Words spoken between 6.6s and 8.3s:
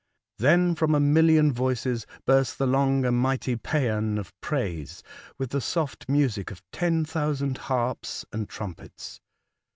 ten thousand harps